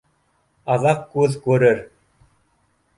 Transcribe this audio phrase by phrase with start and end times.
[0.77, 1.87] Аҙаҡ күҙ күрер